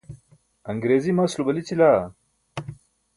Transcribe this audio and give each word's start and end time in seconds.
aṅriizi 0.69 1.11
maslo 1.17 1.41
balićila? 1.47 1.91